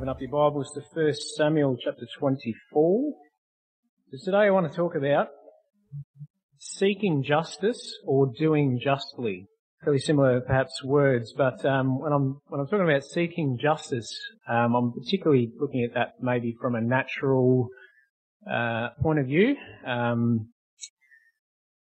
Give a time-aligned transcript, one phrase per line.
[0.00, 3.12] open up your Bibles to 1 Samuel chapter 24.
[4.10, 5.26] So today I want to talk about
[6.56, 9.46] seeking justice or doing justly.
[9.84, 14.10] Fairly similar, perhaps, words, but um, when I'm when I'm talking about seeking justice,
[14.48, 17.68] um, I'm particularly looking at that maybe from a natural
[18.50, 19.54] uh, point of view.
[19.86, 20.48] Um,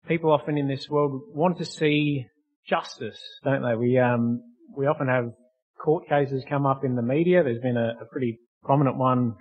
[0.07, 2.27] people often in this world want to see
[2.69, 3.73] justice, don't they?
[3.73, 4.43] We um,
[4.77, 5.31] we often have
[5.77, 7.43] court cases come up in the media.
[7.43, 9.35] There's been a, a pretty prominent one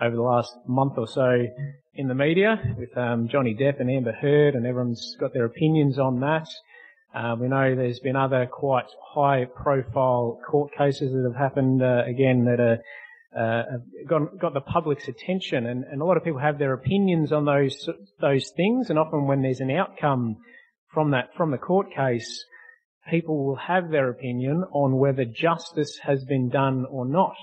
[0.00, 1.46] over the last month or so
[1.94, 5.98] in the media with um, Johnny Depp and Amber Heard, and everyone's got their opinions
[5.98, 6.48] on that.
[7.14, 12.44] Uh, we know there's been other quite high-profile court cases that have happened uh, again
[12.46, 12.78] that are
[13.38, 13.62] uh,
[14.08, 17.44] got, got the public's attention, and, and a lot of people have their opinions on
[17.44, 17.88] those
[18.20, 18.90] those things.
[18.90, 20.36] And often, when there's an outcome
[20.92, 22.44] from that from the court case,
[23.10, 27.34] people will have their opinion on whether justice has been done or not.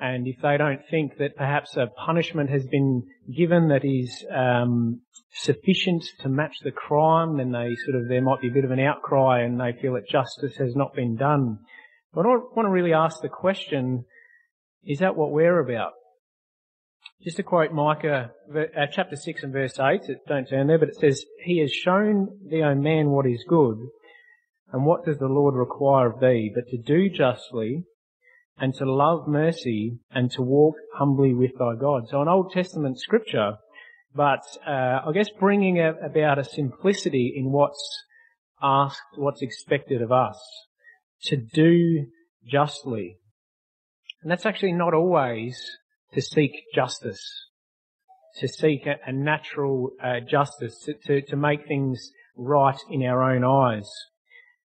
[0.00, 3.04] And if they don't think that perhaps a punishment has been
[3.36, 5.00] given that is um,
[5.32, 8.72] sufficient to match the crime, then they sort of there might be a bit of
[8.72, 11.58] an outcry and they feel that justice has not been done.
[12.12, 14.04] But I want to really ask the question:
[14.84, 15.92] Is that what we're about?
[17.22, 20.02] Just to quote Micah, uh, chapter six and verse eight.
[20.26, 23.78] Don't turn there, but it says, "He has shown thee, O man, what is good."
[24.72, 27.84] And what does the Lord require of thee but to do justly
[28.56, 32.08] and to love mercy and to walk humbly with thy God?
[32.08, 33.58] So an Old Testament scripture,
[34.14, 38.04] but uh, I guess bringing a, about a simplicity in what's
[38.62, 40.40] asked, what's expected of us
[41.24, 42.06] to do
[42.50, 43.18] justly.
[44.22, 45.60] And that's actually not always
[46.14, 47.22] to seek justice,
[48.38, 53.22] to seek a, a natural uh, justice, to, to, to make things right in our
[53.22, 53.90] own eyes.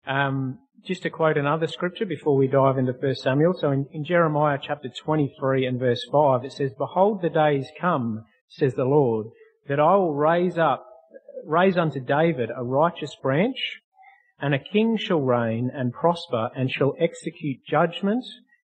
[0.09, 3.53] Um, just to quote another scripture before we dive into 1 Samuel.
[3.53, 8.25] So in, in, Jeremiah chapter 23 and verse 5, it says, Behold, the days come,
[8.47, 9.27] says the Lord,
[9.67, 10.83] that I will raise up,
[11.45, 13.57] raise unto David a righteous branch,
[14.39, 18.25] and a king shall reign and prosper and shall execute judgment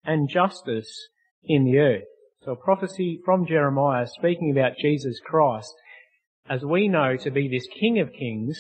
[0.05, 1.09] and justice
[1.45, 2.05] in the earth.
[2.43, 5.73] So a prophecy from Jeremiah speaking about Jesus Christ,
[6.51, 8.59] as we know to be this King of Kings,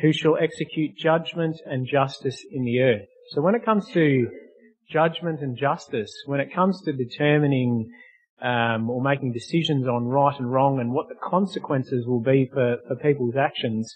[0.00, 3.08] who shall execute judgment and justice in the earth.
[3.30, 4.28] So when it comes to
[4.90, 7.90] judgment and justice, when it comes to determining
[8.42, 12.76] um, or making decisions on right and wrong and what the consequences will be for,
[12.88, 13.94] for people's actions,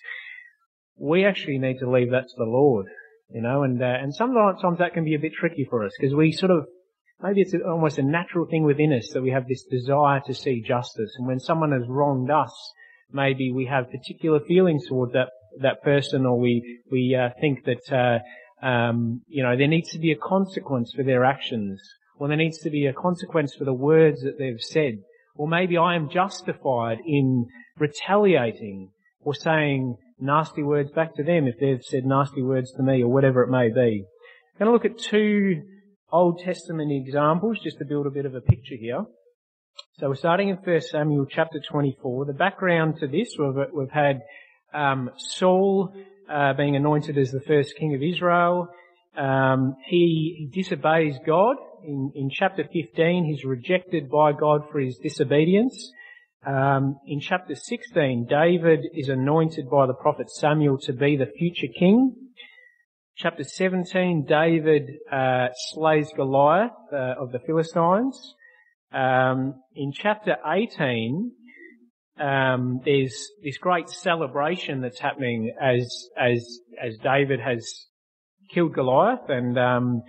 [0.98, 2.86] we actually need to leave that to the Lord,
[3.30, 6.14] you know, and uh, and sometimes that can be a bit tricky for us because
[6.14, 6.66] we sort of
[7.22, 10.62] maybe it's almost a natural thing within us that we have this desire to see
[10.62, 12.54] justice, and when someone has wronged us,
[13.10, 15.28] maybe we have particular feelings towards that
[15.60, 19.98] that person, or we we uh, think that uh, um, you know there needs to
[19.98, 21.80] be a consequence for their actions,
[22.18, 24.98] or there needs to be a consequence for the words that they've said,
[25.34, 27.46] or maybe I am justified in
[27.78, 28.90] retaliating
[29.20, 33.08] or saying nasty words back to them if they've said nasty words to me, or
[33.08, 34.04] whatever it may be.
[34.58, 35.62] I'm going to look at two
[36.10, 39.04] Old Testament examples just to build a bit of a picture here.
[39.98, 42.26] So we're starting in 1 Samuel chapter 24.
[42.26, 44.20] The background to this, we've, we've had
[44.76, 45.94] um, Saul
[46.30, 48.68] uh, being anointed as the first king of Israel.
[49.16, 51.56] Um, he, disobeys God.
[51.84, 55.92] In, in, chapter 15, he's rejected by God for his disobedience.
[56.46, 61.72] Um, in chapter 16, David is anointed by the prophet Samuel to be the future
[61.78, 62.14] king.
[63.16, 68.34] Chapter 17, David uh, slays Goliath uh, of the Philistines.
[68.92, 71.32] Um, in chapter 18,
[72.18, 77.86] um, there's this great celebration that's happening as as as David has
[78.52, 80.02] killed Goliath, and um,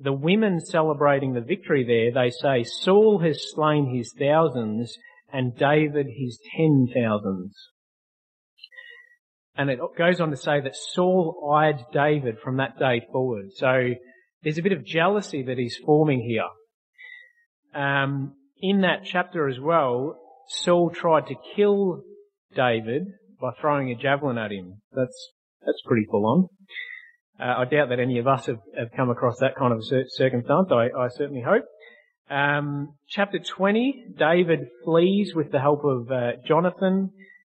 [0.00, 4.96] the women celebrating the victory there, they say Saul has slain his thousands
[5.32, 7.54] and David his ten thousands.
[9.56, 13.46] And it goes on to say that Saul eyed David from that day forward.
[13.56, 13.90] So
[14.42, 16.44] there's a bit of jealousy that is forming here.
[17.74, 20.16] Um, in that chapter as well,
[20.48, 22.02] Saul tried to kill
[22.54, 23.04] David
[23.40, 24.80] by throwing a javelin at him.
[24.92, 25.32] That's
[25.64, 26.48] that's pretty full on.
[27.40, 30.68] Uh, I doubt that any of us have, have come across that kind of circumstance.
[30.72, 31.64] I, I certainly hope.
[32.30, 37.10] Um, chapter 20, David flees with the help of uh, Jonathan,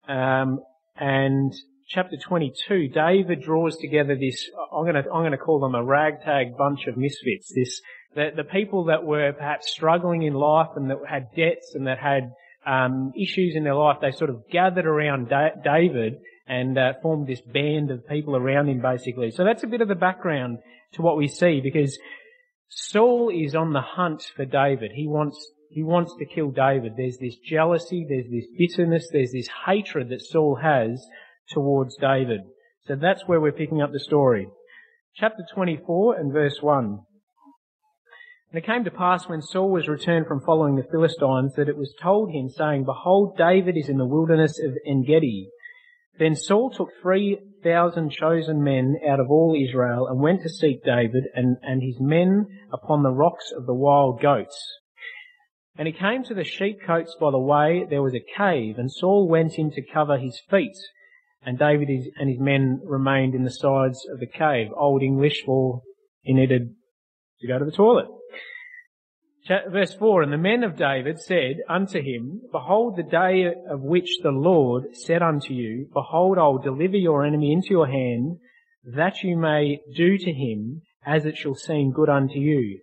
[0.08, 0.60] um,
[0.96, 1.54] and
[1.88, 4.50] chapter 22, David draws together this.
[4.76, 7.54] I'm going to I'm going to call them a ragtag bunch of misfits.
[7.54, 7.82] This
[8.16, 12.00] the, the people that were perhaps struggling in life and that had debts and that
[12.00, 12.32] had
[12.66, 16.18] um, issues in their life, they sort of gathered around da- David
[16.48, 19.32] and uh, formed this band of people around him, basically.
[19.32, 20.60] So that's a bit of the background
[20.94, 21.98] to what we see, because
[22.70, 24.92] Saul is on the hunt for David.
[24.94, 25.38] He wants,
[25.70, 26.94] he wants to kill David.
[26.98, 31.06] There's this jealousy, there's this bitterness, there's this hatred that Saul has
[31.50, 32.42] towards David.
[32.88, 34.48] So that's where we're picking up the story.
[35.16, 37.00] Chapter 24 and verse 1.
[38.56, 41.76] And it came to pass when Saul was returned from following the Philistines that it
[41.76, 45.50] was told him, saying, Behold, David is in the wilderness of Engedi.
[46.20, 50.86] Then Saul took three thousand chosen men out of all Israel and went to seek
[50.86, 54.58] David and, and his men upon the rocks of the wild goats.
[55.78, 59.28] And he came to the sheepcotes by the way, there was a cave, and Saul
[59.28, 60.78] went in to cover his feet,
[61.46, 64.70] and David and his men remained in the sides of the cave.
[64.78, 65.82] Old English for
[66.22, 66.74] he needed
[67.42, 68.08] to go to the toilet.
[69.48, 74.10] Verse 4, And the men of David said unto him, Behold the day of which
[74.24, 78.38] the Lord said unto you, Behold, I will deliver your enemy into your hand,
[78.84, 82.80] that you may do to him as it shall seem good unto you.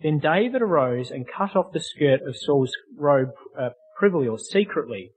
[0.00, 5.12] Then David arose and cut off the skirt of Saul's robe uh, privily or secretly,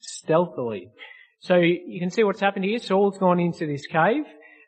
[0.00, 0.90] stealthily.
[1.40, 2.78] So you can see what's happened here.
[2.78, 4.24] Saul's gone into this cave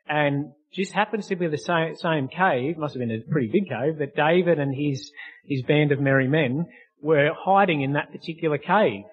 [0.08, 3.69] and just happens to be the same, same cave, must have been a pretty big
[3.69, 5.11] cave, that David and his,
[5.47, 6.67] his band of merry men
[7.00, 9.05] were hiding in that particular cave.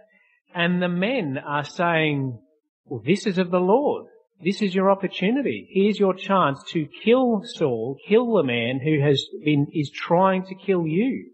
[0.54, 2.40] And the men are saying,
[2.86, 4.08] well, this is of the Lord.
[4.44, 5.68] This is your opportunity.
[5.72, 10.56] Here's your chance to kill Saul, kill the man who has been, is trying to
[10.56, 11.32] kill you.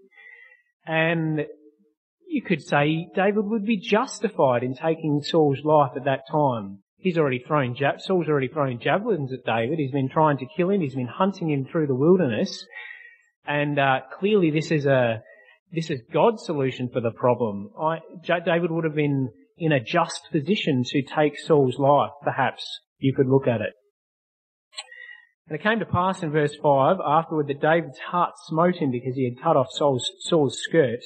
[0.86, 1.46] And
[2.28, 6.81] you could say David would be justified in taking Saul's life at that time.
[7.02, 9.80] He's already thrown, Saul's already thrown javelins at David.
[9.80, 10.82] He's been trying to kill him.
[10.82, 12.66] He's been hunting him through the wilderness.
[13.46, 15.24] And uh, clearly this is a,
[15.72, 17.72] this is God's solution for the problem.
[17.80, 22.64] I, David would have been in a just position to take Saul's life, perhaps.
[23.00, 23.74] You could look at it.
[25.48, 29.16] And it came to pass in verse 5, afterward that David's heart smote him because
[29.16, 31.00] he had cut off Saul's, Saul's skirt.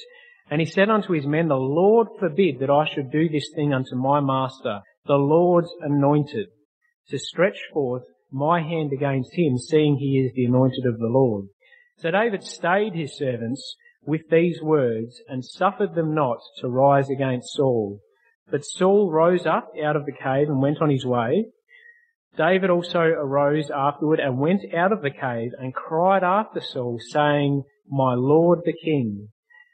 [0.50, 3.72] And he said unto his men, The Lord forbid that I should do this thing
[3.72, 6.48] unto my master, the Lord's anointed,
[7.08, 11.46] to stretch forth my hand against him, seeing he is the anointed of the Lord.
[11.98, 17.54] So David stayed his servants with these words and suffered them not to rise against
[17.54, 18.00] Saul.
[18.50, 21.46] But Saul rose up out of the cave and went on his way.
[22.36, 27.64] David also arose afterward and went out of the cave and cried after Saul, saying,
[27.88, 29.28] My Lord the King.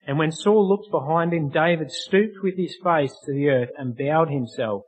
[0.06, 3.96] And when Saul looked behind him, David stooped with his face to the earth and
[3.96, 4.82] bowed himself.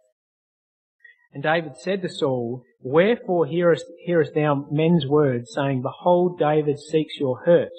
[1.34, 7.18] And David said to Saul, Wherefore hearest, hearest thou men's words, saying, Behold, David seeks
[7.18, 7.72] your hurt?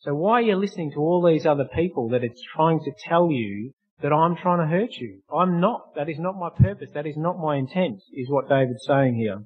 [0.00, 3.32] So why are you listening to all these other people that are trying to tell
[3.32, 3.72] you
[4.02, 5.22] that I'm trying to hurt you?
[5.34, 5.94] I'm not.
[5.96, 6.90] That is not my purpose.
[6.92, 9.44] That is not my intent, is what David's saying here.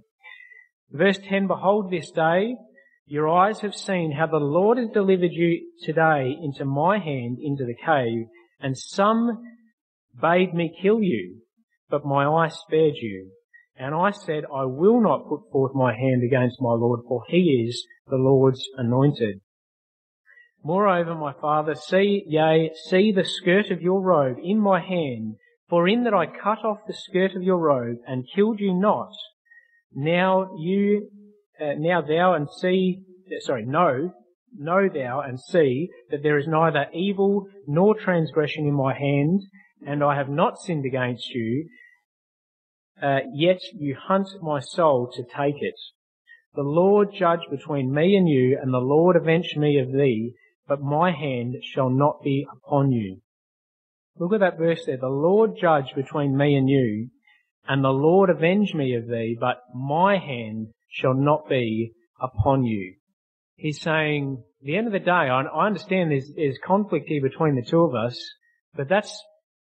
[0.90, 2.56] Verse 10, Behold this day,
[3.06, 7.64] your eyes have seen how the Lord has delivered you today into my hand into
[7.64, 8.26] the cave,
[8.60, 9.42] and some
[10.20, 11.36] bade me kill you,
[11.92, 13.30] but my eye spared you.
[13.76, 17.66] And I said, I will not put forth my hand against my Lord, for he
[17.68, 19.40] is the Lord's anointed.
[20.64, 25.36] Moreover, my father, see, yea, see the skirt of your robe in my hand,
[25.68, 29.10] for in that I cut off the skirt of your robe and killed you not.
[29.92, 31.10] Now you,
[31.60, 33.02] uh, now thou and see,
[33.40, 34.12] sorry, know,
[34.56, 39.40] know thou and see that there is neither evil nor transgression in my hand,
[39.86, 41.68] and I have not sinned against you,
[43.02, 45.74] uh, yet you hunt my soul to take it.
[46.54, 50.34] The Lord judge between me and you, and the Lord avenge me of thee,
[50.68, 53.20] but my hand shall not be upon you.
[54.18, 54.98] Look at that verse there.
[54.98, 57.08] The Lord judge between me and you,
[57.66, 62.96] and the Lord avenge me of thee, but my hand shall not be upon you.
[63.56, 67.56] He's saying, at the end of the day, I understand there's, there's conflict here between
[67.56, 68.18] the two of us,
[68.74, 69.22] but that's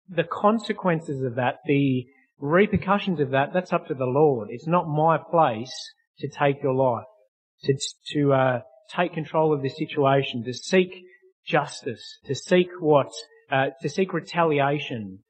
[0.08, 2.06] the consequences of that, the
[2.40, 4.48] repercussions of that, that's up to the Lord.
[4.50, 7.06] It's not my place to take your life,
[7.64, 7.74] to,
[8.12, 8.60] to uh,
[8.94, 11.02] take control of the situation, to seek
[11.46, 13.10] justice, to seek what,
[13.50, 15.20] uh, to seek retaliation.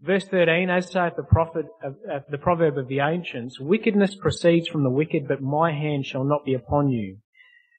[0.00, 4.82] Verse 13, as saith the prophet, uh, the proverb of the ancients, wickedness proceeds from
[4.82, 7.16] the wicked, but my hand shall not be upon you.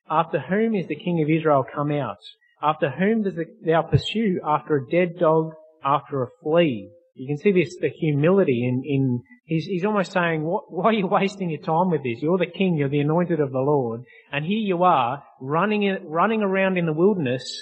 [0.10, 2.18] After whom is the king of Israel come out?
[2.62, 4.40] After whom does thou pursue?
[4.44, 5.54] After a dead dog,
[5.84, 6.90] after a flea.
[7.18, 11.08] You can see this, the humility in, in he's, he's almost saying, why are you
[11.08, 12.22] wasting your time with this?
[12.22, 14.04] You're the king, you're the anointed of the Lord,
[14.34, 17.58] and here you are, running, in, running around in the wilderness,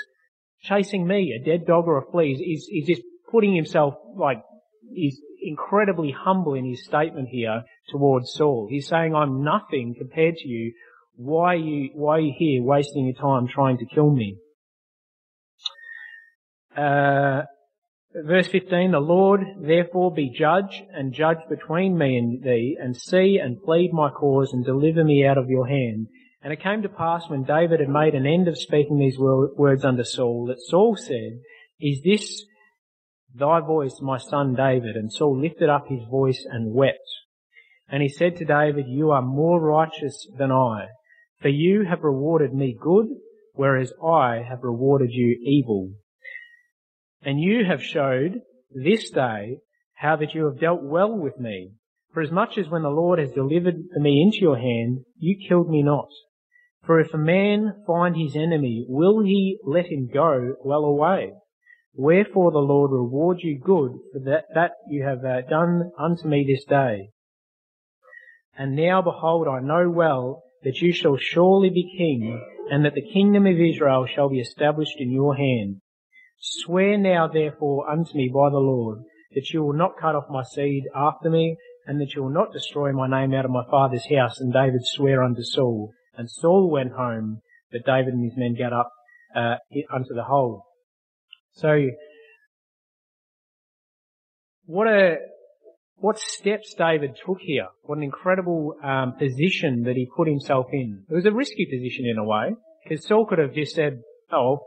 [0.63, 2.33] chasing me, a dead dog or a flea.
[2.33, 4.41] He's, he's just putting himself, like,
[4.91, 8.67] he's incredibly humble in his statement here towards Saul.
[8.71, 10.73] He's saying, I'm nothing compared to you.
[11.15, 14.37] why are you, why are you here wasting your time trying to kill me?
[16.75, 17.43] Uh,
[18.15, 23.39] verse 15, the Lord therefore be judge and judge between me and thee and see
[23.41, 26.07] and plead my cause and deliver me out of your hand.
[26.41, 29.85] And it came to pass when David had made an end of speaking these words
[29.85, 31.39] unto Saul that Saul said,
[31.79, 32.43] Is this
[33.33, 34.95] thy voice, my son David?
[34.95, 36.99] And Saul lifted up his voice and wept.
[37.87, 40.87] And he said to David, You are more righteous than I,
[41.41, 43.07] for you have rewarded me good,
[43.53, 45.93] whereas I have rewarded you evil.
[47.25, 49.57] And you have showed this day
[49.95, 51.71] how that you have dealt well with me.
[52.13, 55.69] For as much as when the Lord has delivered me into your hand, you killed
[55.69, 56.09] me not.
[56.85, 61.33] For if a man find his enemy, will he let him go well away?
[61.95, 66.43] Wherefore the Lord reward you good for that, that you have uh, done unto me
[66.45, 67.09] this day.
[68.57, 73.11] And now behold, I know well that you shall surely be king, and that the
[73.13, 75.81] kingdom of Israel shall be established in your hand.
[76.45, 78.99] Swear now therefore unto me by the Lord,
[79.33, 81.55] that you will not cut off my seed after me,
[81.87, 84.41] and that you will not destroy my name out of my father's house.
[84.41, 85.93] And David sware unto Saul.
[86.17, 88.91] And Saul went home, but David and his men got up
[89.33, 89.55] uh,
[89.89, 90.65] unto the hole.
[91.53, 91.87] So,
[94.65, 95.15] what a
[95.95, 97.67] what steps David took here.
[97.83, 101.05] What an incredible um, position that he put himself in.
[101.09, 104.65] It was a risky position in a way, because Saul could have just said, "Oh,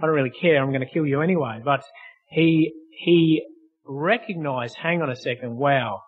[0.00, 0.62] I don't really care.
[0.62, 1.82] I'm going to kill you anyway." But
[2.28, 3.44] he he
[3.84, 6.00] recognized, "Hang on a second, wow,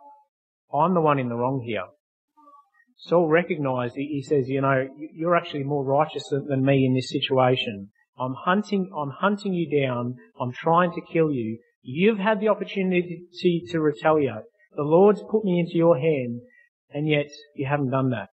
[0.72, 1.84] I'm the one in the wrong here."
[2.96, 7.90] Saul recognized, he says, you know, you're actually more righteous than me in this situation.
[8.16, 10.16] I'm hunting, I'm hunting you down.
[10.40, 11.58] I'm trying to kill you.
[11.82, 13.26] You've had the opportunity
[13.70, 14.44] to retaliate.
[14.76, 16.42] The Lord's put me into your hand,
[16.90, 18.28] and yet you haven't done that.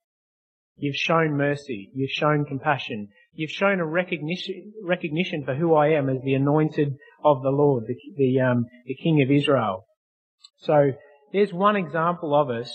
[0.75, 1.89] You've shown mercy.
[1.93, 3.07] You've shown compassion.
[3.37, 7.83] You've shown a recognition, recognition for who I am as the anointed of the Lord,
[7.85, 9.85] the, the, um, the King of Israel.
[10.61, 10.93] So
[11.31, 12.73] there's one example of us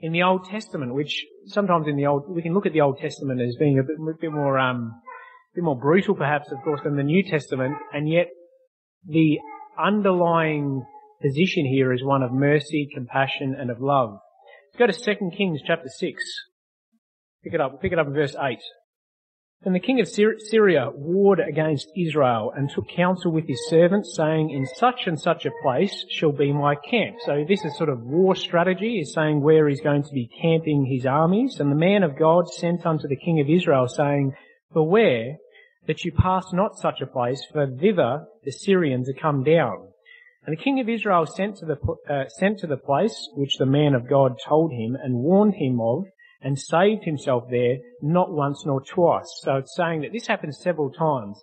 [0.00, 2.98] in the Old Testament, which sometimes in the Old, we can look at the Old
[2.98, 4.92] Testament as being a bit, a bit more, um,
[5.52, 8.26] a bit more brutal perhaps, of course, than the New Testament, and yet
[9.06, 9.38] the
[9.80, 10.84] underlying
[11.22, 14.18] position here is one of mercy, compassion, and of love.
[14.80, 16.24] Let's go to 2 Kings chapter 6.
[17.44, 18.58] Pick it up, pick it up in verse 8.
[19.62, 24.48] Then the king of Syria warred against Israel and took counsel with his servants, saying,
[24.48, 27.16] In such and such a place shall be my camp.
[27.26, 30.86] So this is sort of war strategy, is saying where he's going to be camping
[30.86, 31.60] his armies.
[31.60, 34.32] And the man of God sent unto the king of Israel, saying,
[34.72, 35.36] Beware
[35.86, 39.88] that you pass not such a place, for thither the Syrians are come down.
[40.46, 41.76] And the king of Israel sent to the,
[42.08, 45.82] uh, sent to the place which the man of God told him and warned him
[45.82, 46.04] of,
[46.42, 49.30] and saved himself there not once nor twice.
[49.42, 51.40] So it's saying that this happened several times.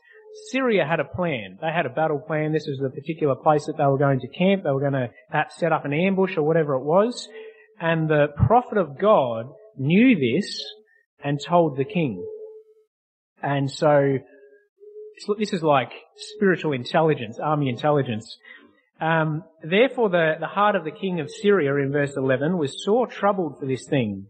[0.51, 1.58] Syria had a plan.
[1.62, 2.54] They had a battle plan.
[2.54, 4.63] This was the particular place that they were going to camp.
[4.63, 7.27] They were going to perhaps set up an ambush or whatever it was.
[7.80, 10.63] And the prophet of God knew this
[11.24, 12.25] and told the king.
[13.42, 14.18] And so
[15.38, 18.38] this is like spiritual intelligence, army intelligence.
[19.00, 23.08] Um, therefore, the, the heart of the king of Syria in verse 11 was sore
[23.08, 24.27] troubled for this thing.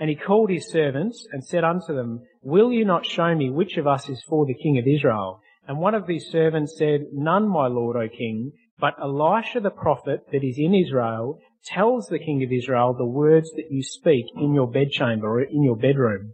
[0.00, 3.76] And he called his servants and said unto them, Will you not show me which
[3.76, 5.40] of us is for the king of Israel?
[5.66, 10.20] And one of these servants said, None, my lord, O king, but Elisha the prophet
[10.32, 14.54] that is in Israel tells the king of Israel the words that you speak in
[14.54, 16.32] your bedchamber or in your bedroom.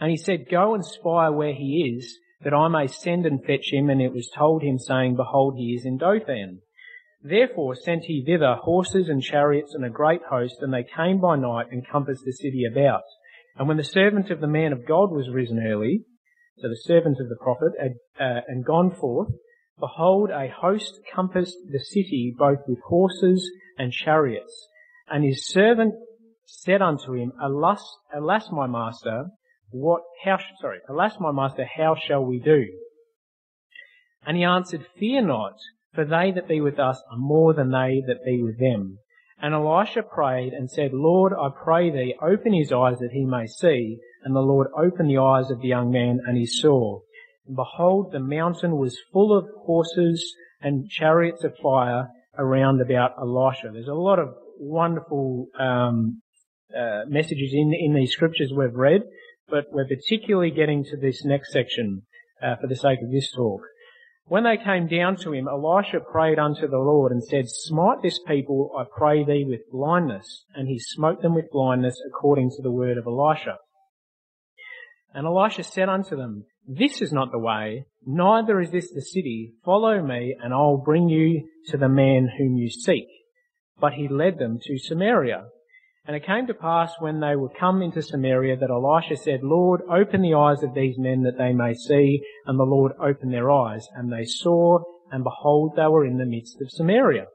[0.00, 3.72] And he said, Go and spy where he is, that I may send and fetch
[3.72, 3.90] him.
[3.90, 6.62] And it was told him, saying, Behold, he is in Dothan.
[7.22, 11.36] Therefore sent he thither horses and chariots and a great host, and they came by
[11.36, 13.04] night and compassed the city about.
[13.56, 16.04] And when the servant of the man of God was risen early,
[16.58, 19.28] so the servant of the prophet, had, uh, and gone forth,
[19.78, 24.68] behold, a host compassed the city both with horses and chariots.
[25.08, 25.94] And his servant
[26.46, 27.82] said unto him, Alas,
[28.14, 29.26] alas, my master,
[29.70, 32.66] what, how, sorry, alas, my master, how shall we do?
[34.24, 35.54] And he answered, Fear not,
[35.94, 38.98] for they that be with us are more than they that be with them.
[39.40, 43.46] And Elisha prayed and said, Lord, I pray thee, open his eyes that he may
[43.46, 43.98] see.
[44.24, 47.00] And the Lord opened the eyes of the young man, and he saw.
[47.46, 52.08] And behold, the mountain was full of horses and chariots of fire
[52.38, 53.70] around about Elisha.
[53.72, 54.28] There's a lot of
[54.60, 56.22] wonderful um,
[56.76, 59.02] uh, messages in in these scriptures we've read,
[59.48, 62.02] but we're particularly getting to this next section
[62.40, 63.60] uh, for the sake of this talk.
[64.26, 68.20] When they came down to him, Elisha prayed unto the Lord and said, Smite this
[68.26, 70.44] people, I pray thee, with blindness.
[70.54, 73.58] And he smote them with blindness according to the word of Elisha.
[75.12, 79.52] And Elisha said unto them, This is not the way, neither is this the city.
[79.64, 83.08] Follow me, and I'll bring you to the man whom you seek.
[83.78, 85.46] But he led them to Samaria.
[86.04, 89.82] And it came to pass when they were come into Samaria that Elisha said, Lord,
[89.82, 92.20] open the eyes of these men that they may see.
[92.44, 94.80] And the Lord opened their eyes, and they saw,
[95.12, 97.26] and behold, they were in the midst of Samaria.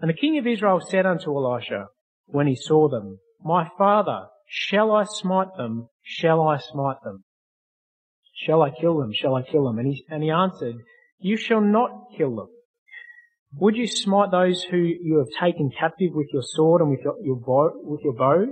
[0.00, 1.86] And the king of Israel said unto Elisha,
[2.26, 5.88] when he saw them, My father, shall I smite them?
[6.02, 7.22] Shall I smite them?
[8.34, 9.12] Shall I kill them?
[9.14, 9.78] Shall I kill them?
[9.78, 10.76] And he, and he answered,
[11.20, 12.48] You shall not kill them.
[13.58, 17.16] Would you smite those who you have taken captive with your sword and with your,
[17.22, 18.44] your bow, with your bow?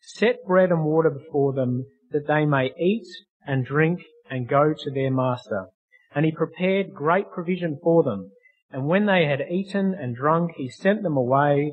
[0.00, 3.06] Set bread and water before them that they may eat
[3.46, 5.66] and drink and go to their master.
[6.12, 8.32] And he prepared great provision for them.
[8.72, 11.72] And when they had eaten and drunk, he sent them away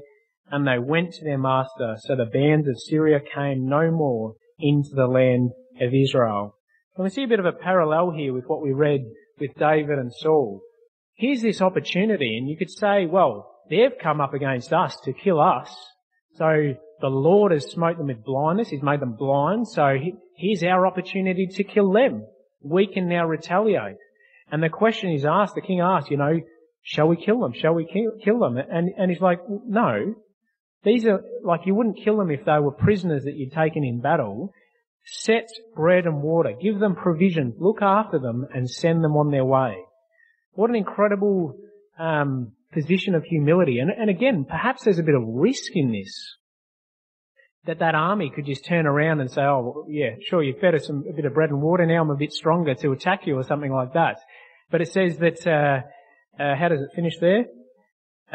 [0.51, 1.95] and they went to their master.
[2.01, 5.51] So the bands of Syria came no more into the land
[5.81, 6.55] of Israel.
[6.95, 9.01] And we see a bit of a parallel here with what we read
[9.39, 10.61] with David and Saul.
[11.15, 15.39] Here's this opportunity, and you could say, well, they've come up against us to kill
[15.39, 15.73] us.
[16.35, 18.69] So the Lord has smote them with blindness.
[18.69, 19.67] He's made them blind.
[19.67, 19.95] So
[20.35, 22.25] here's our opportunity to kill them.
[22.61, 23.95] We can now retaliate.
[24.51, 26.41] And the question is asked, the king asked, you know,
[26.81, 27.53] shall we kill them?
[27.53, 27.87] Shall we
[28.23, 28.57] kill them?
[28.57, 30.15] And, and he's like, no,
[30.83, 34.01] these are, like you wouldn't kill them if they were prisoners that you'd taken in
[34.01, 34.51] battle.
[35.05, 36.53] Set bread and water.
[36.61, 37.53] Give them provision.
[37.57, 39.77] Look after them and send them on their way.
[40.55, 41.57] What an incredible
[41.99, 43.79] um, position of humility.
[43.79, 46.37] And, and again, perhaps there's a bit of risk in this.
[47.65, 50.85] That that army could just turn around and say, oh, yeah, sure, you fed us
[50.85, 53.37] some, a bit of bread and water, now I'm a bit stronger to attack you
[53.37, 54.17] or something like that.
[54.69, 57.45] But it says that, uh, uh, how does it finish there?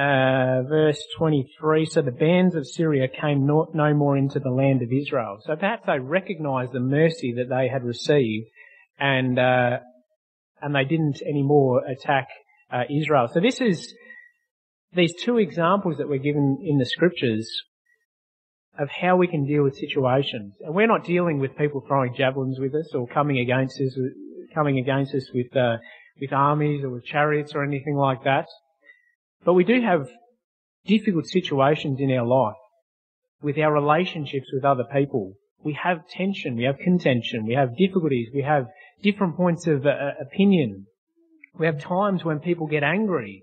[0.01, 4.83] uh, verse 23, so the bands of Syria came no, no more into the land
[4.83, 5.39] of Israel.
[5.45, 8.47] So perhaps they recognized the mercy that they had received
[8.99, 9.79] and, uh,
[10.63, 12.29] and they didn't anymore attack
[12.73, 13.29] uh, Israel.
[13.33, 13.95] So this is
[14.93, 17.49] these two examples that we're given in the scriptures
[18.79, 20.55] of how we can deal with situations.
[20.61, 23.97] And we're not dealing with people throwing javelins with us or coming against us,
[24.55, 25.77] coming against us with, uh,
[26.21, 28.47] with armies or with chariots or anything like that.
[29.45, 30.09] But we do have
[30.87, 32.57] difficult situations in our life
[33.43, 35.35] with our relationships with other people.
[35.63, 38.67] We have tension, we have contention, we have difficulties, we have
[39.03, 40.87] different points of uh, opinion.
[41.59, 43.43] We have times when people get angry.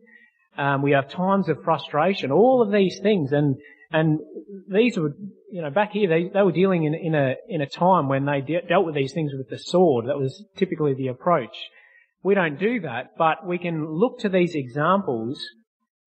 [0.57, 2.31] Um, we have times of frustration.
[2.31, 3.57] All of these things, and
[3.91, 4.19] and
[4.67, 5.13] these were,
[5.51, 8.25] you know, back here they they were dealing in in a in a time when
[8.25, 10.07] they de- dealt with these things with the sword.
[10.07, 11.55] That was typically the approach.
[12.23, 15.39] We don't do that, but we can look to these examples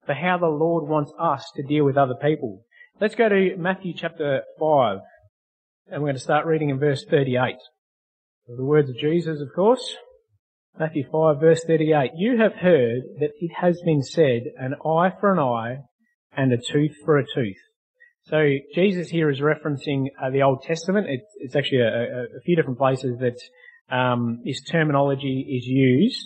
[0.05, 2.63] for how the Lord wants us to deal with other people.
[2.99, 4.99] Let's go to Matthew chapter 5,
[5.87, 7.55] and we're going to start reading in verse 38.
[8.47, 9.95] The words of Jesus, of course.
[10.79, 12.11] Matthew 5 verse 38.
[12.15, 15.83] You have heard that it has been said, an eye for an eye
[16.35, 17.57] and a tooth for a tooth.
[18.23, 18.37] So
[18.73, 21.07] Jesus here is referencing uh, the Old Testament.
[21.09, 26.25] It's, it's actually a, a, a, few different places that um, this terminology is used.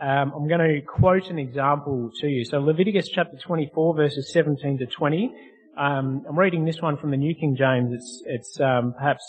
[0.00, 2.44] Um, I'm going to quote an example to you.
[2.44, 5.32] So Leviticus chapter 24 verses 17 to 20.
[5.78, 7.92] Um, I'm reading this one from the New King James.
[7.92, 9.22] It's, it's um, perhaps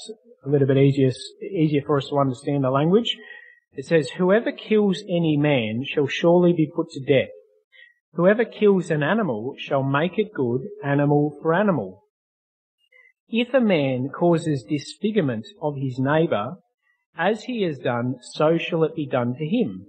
[0.48, 3.18] a little bit easier, easier for us to understand the language.
[3.74, 7.30] It says, Whoever kills any man shall surely be put to death.
[8.14, 12.04] Whoever kills an animal shall make it good, animal for animal.
[13.28, 16.56] If a man causes disfigurement of his neighbour,
[17.18, 19.88] as he has done, so shall it be done to him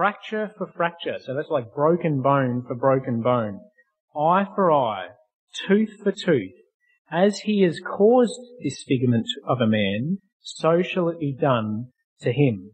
[0.00, 1.18] fracture for fracture.
[1.22, 3.60] So that's like broken bone for broken bone.
[4.16, 5.08] Eye for eye,
[5.68, 6.54] tooth for tooth.
[7.12, 11.88] As he has caused disfigurement of a man, so shall it be done
[12.20, 12.72] to him.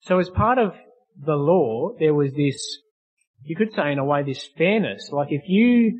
[0.00, 0.72] So as part of
[1.18, 2.78] the law, there was this,
[3.42, 5.08] you could say in a way, this fairness.
[5.10, 5.98] Like if you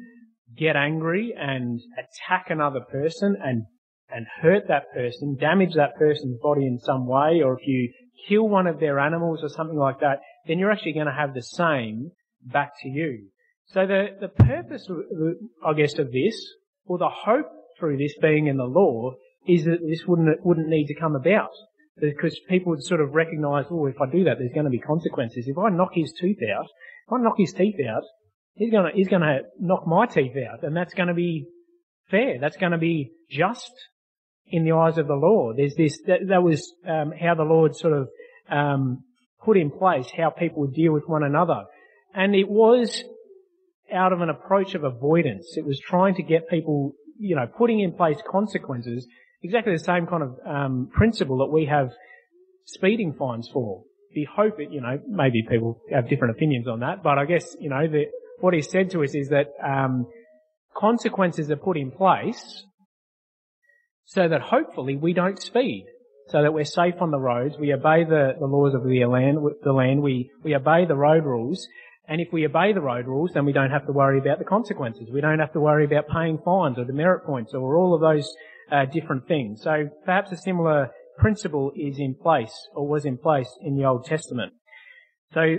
[0.56, 3.64] get angry and attack another person and
[4.10, 7.92] and hurt that person, damage that person's body in some way, or if you
[8.28, 11.34] kill one of their animals or something like that, then you're actually going to have
[11.34, 12.10] the same
[12.42, 13.26] back to you.
[13.66, 14.86] So the, the purpose,
[15.66, 16.36] I guess, of this,
[16.86, 17.46] or the hope
[17.78, 19.12] through this being in the law,
[19.46, 21.50] is that this wouldn't, wouldn't need to come about.
[21.96, 24.80] Because people would sort of recognize, oh, if I do that, there's going to be
[24.80, 25.46] consequences.
[25.46, 26.66] If I knock his tooth out,
[27.06, 28.02] if I knock his teeth out,
[28.54, 31.46] he's going to, he's going to knock my teeth out, and that's going to be
[32.10, 32.38] fair.
[32.40, 33.70] That's going to be just
[34.48, 35.52] in the eyes of the law.
[35.56, 38.08] There's this, that, that was um, how the Lord sort of
[38.50, 39.04] um,
[39.44, 41.62] put in place how people would deal with one another.
[42.12, 43.04] And it was
[43.94, 45.54] out of an approach of avoidance.
[45.56, 49.06] It was trying to get people, you know, putting in place consequences
[49.42, 51.90] exactly the same kind of um, principle that we have
[52.64, 53.84] speeding fines for.
[54.14, 57.56] We hope that, you know, maybe people have different opinions on that, but I guess,
[57.60, 58.04] you know, the,
[58.40, 60.06] what he said to us is that um,
[60.76, 62.64] consequences are put in place
[64.04, 65.86] so that hopefully we don't speed,
[66.28, 69.38] so that we're safe on the roads, we obey the, the laws of the land,
[69.62, 71.66] the land, we, we obey the road rules,
[72.06, 74.44] and if we obey the road rules, then we don't have to worry about the
[74.44, 75.08] consequences.
[75.12, 78.30] We don't have to worry about paying fines or demerit points or all of those
[78.70, 79.62] uh, different things.
[79.62, 84.04] So perhaps a similar principle is in place or was in place in the Old
[84.04, 84.52] Testament.
[85.32, 85.56] So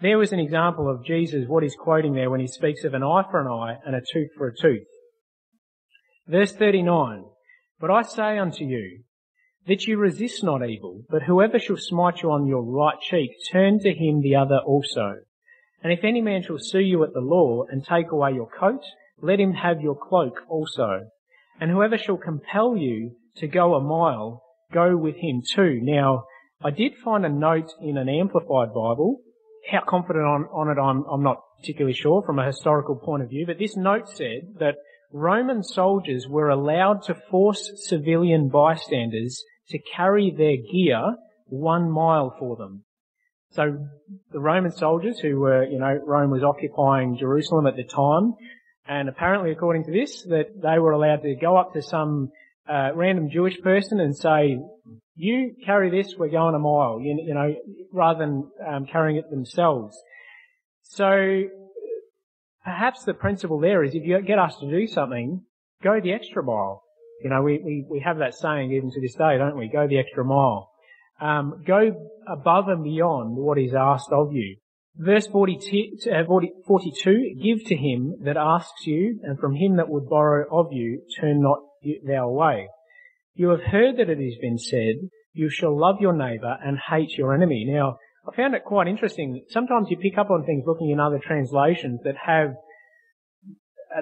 [0.00, 3.02] there was an example of Jesus, what he's quoting there when he speaks of an
[3.02, 4.86] eye for an eye and a tooth for a tooth.
[6.28, 7.24] Verse 39,
[7.80, 9.02] But I say unto you,
[9.66, 13.78] that you resist not evil, but whoever shall smite you on your right cheek, turn
[13.80, 15.16] to him the other also.
[15.82, 18.82] And if any man shall sue you at the law and take away your coat,
[19.20, 21.08] let him have your cloak also.
[21.60, 25.80] And whoever shall compel you to go a mile, go with him too.
[25.82, 26.24] Now,
[26.62, 29.20] I did find a note in an amplified Bible.
[29.70, 33.28] How confident on, on it I'm, I'm not particularly sure from a historical point of
[33.28, 34.76] view, but this note said that
[35.12, 42.56] Roman soldiers were allowed to force civilian bystanders to carry their gear one mile for
[42.56, 42.84] them.
[43.52, 43.88] So
[44.30, 48.34] the Roman soldiers who were, you know, Rome was occupying Jerusalem at the time,
[48.86, 52.30] and apparently according to this, that they were allowed to go up to some
[52.68, 54.58] uh, random Jewish person and say,
[55.16, 57.54] you carry this, we're going a mile, you, you know,
[57.92, 60.00] rather than um, carrying it themselves.
[60.82, 61.42] So
[62.64, 65.42] perhaps the principle there is if you get us to do something,
[65.82, 66.82] go the extra mile.
[67.22, 69.68] You know, we, we, we have that saying even to this day, don't we?
[69.68, 70.67] Go the extra mile.
[71.20, 71.90] Um, go
[72.30, 74.56] above and beyond what is asked of you.
[74.96, 79.88] Verse 42, uh, 40, 42, give to him that asks you, and from him that
[79.88, 81.58] would borrow of you, turn not
[82.04, 82.68] thou away.
[83.34, 87.16] You have heard that it has been said, you shall love your neighbour and hate
[87.16, 87.64] your enemy.
[87.68, 89.44] Now, I found it quite interesting.
[89.48, 92.54] Sometimes you pick up on things looking in other translations that have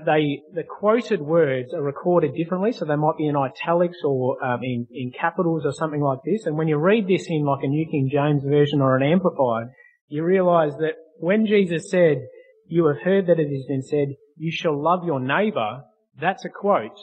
[0.05, 4.63] they the quoted words are recorded differently, so they might be in italics or um,
[4.63, 6.47] in in capitals or something like this.
[6.47, 9.69] And when you read this in like a New King James version or an amplified,
[10.09, 12.19] you realise that when Jesus said,
[12.67, 15.85] "You have heard that it has been said, you shall love your neighbour,"
[16.21, 16.99] that's a quote,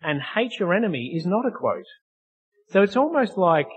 [0.00, 1.86] and hate your enemy is not a quote.
[2.70, 3.68] So it's almost like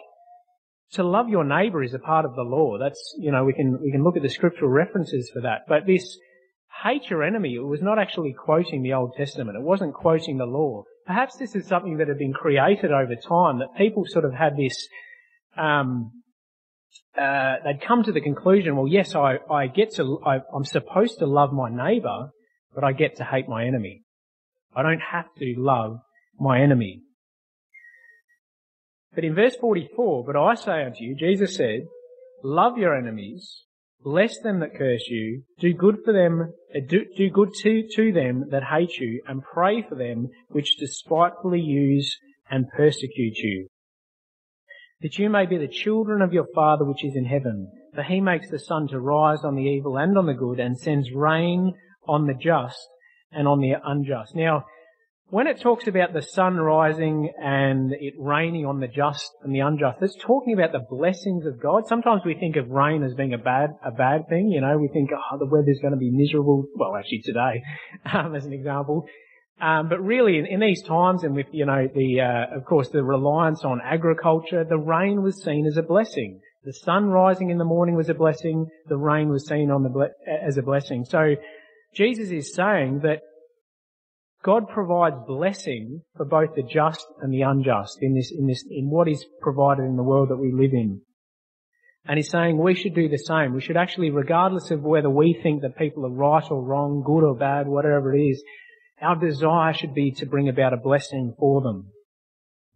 [0.92, 2.78] to love your neighbour is a part of the law.
[2.80, 5.86] That's you know we can we can look at the scriptural references for that, but
[5.86, 6.18] this
[6.84, 9.58] hate your enemy, it was not actually quoting the Old Testament.
[9.58, 10.84] It wasn't quoting the law.
[11.06, 14.58] Perhaps this is something that had been created over time, that people sort of had
[14.58, 14.88] this,
[15.58, 16.12] um,
[17.20, 21.20] uh, they'd come to the conclusion, well, yes, I, I get to, I, I'm supposed
[21.20, 22.32] to love my neighbour,
[22.74, 24.04] but I get to hate my enemy.
[24.76, 26.00] I don't have to love
[26.40, 27.04] my enemy.
[29.14, 31.84] But in verse 44, but I say unto you, Jesus said,
[32.44, 33.65] love your enemies,
[34.06, 35.42] Bless them that curse you.
[35.60, 39.42] Do good for them, uh, do, do good to, to them that hate you, and
[39.42, 42.16] pray for them which despitefully use
[42.48, 43.68] and persecute you.
[45.02, 47.72] That you may be the children of your Father which is in heaven.
[47.96, 50.78] For he makes the sun to rise on the evil and on the good, and
[50.78, 51.74] sends rain
[52.08, 52.88] on the just
[53.32, 54.36] and on the unjust.
[54.36, 54.66] Now,
[55.30, 59.60] when it talks about the sun rising and it raining on the just and the
[59.60, 61.88] unjust, it's talking about the blessings of God.
[61.88, 64.50] Sometimes we think of rain as being a bad, a bad thing.
[64.50, 66.66] You know, we think, oh, the weather's going to be miserable.
[66.76, 67.64] Well, actually today,
[68.14, 69.08] um, as an example.
[69.60, 72.90] Um, but really, in, in, these times, and with you know the, uh, of course,
[72.90, 76.42] the reliance on agriculture, the rain was seen as a blessing.
[76.66, 78.68] The sun rising in the morning was a blessing.
[78.90, 81.06] The rain was seen on the ble- as a blessing.
[81.06, 81.36] So
[81.96, 83.22] Jesus is saying that
[84.46, 88.92] God provides blessing for both the just and the unjust in this, in this, in
[88.92, 91.02] what is provided in the world that we live in.
[92.08, 93.56] And he's saying we should do the same.
[93.56, 97.24] We should actually, regardless of whether we think that people are right or wrong, good
[97.24, 98.44] or bad, whatever it is,
[99.02, 101.88] our desire should be to bring about a blessing for them.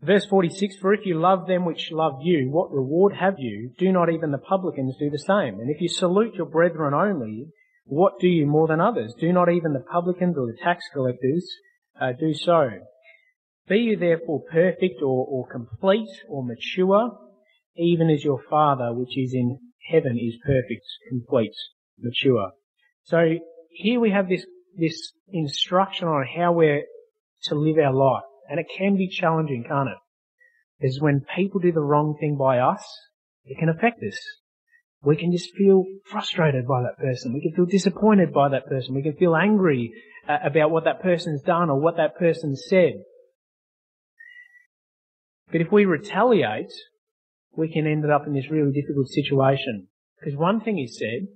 [0.01, 3.73] Verse 46, For if you love them which love you, what reward have you?
[3.77, 5.59] Do not even the publicans do the same?
[5.59, 7.49] And if you salute your brethren only,
[7.89, 9.15] what do you more than others?
[9.19, 11.49] Do not even the publicans or the tax collectors
[11.99, 12.69] uh, do so.
[13.67, 17.17] Be you therefore perfect or, or complete or mature,
[17.75, 19.57] even as your Father which is in
[19.91, 21.55] heaven is perfect, complete,
[21.99, 22.51] mature.
[23.05, 23.39] So
[23.71, 24.45] here we have this,
[24.77, 26.83] this instruction on how we're
[27.45, 28.23] to live our life.
[28.49, 29.97] And it can be challenging, can't it?
[30.79, 32.85] Because when people do the wrong thing by us,
[33.45, 34.19] it can affect us.
[35.03, 37.33] We can just feel frustrated by that person.
[37.33, 38.95] We can feel disappointed by that person.
[38.95, 39.93] We can feel angry
[40.27, 43.03] uh, about what that person's done or what that person said.
[45.51, 46.71] But if we retaliate,
[47.55, 49.87] we can end up in this really difficult situation.
[50.19, 51.27] Because one thing is said,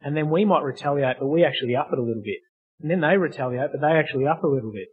[0.00, 2.38] and then we might retaliate, but we actually up it a little bit.
[2.80, 4.88] And then they retaliate, but they actually up a little bit.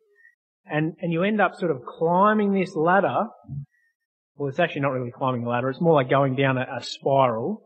[0.66, 3.26] And, and you end up sort of climbing this ladder.
[4.36, 5.70] Well, it's actually not really climbing a ladder.
[5.70, 7.64] It's more like going down a, a spiral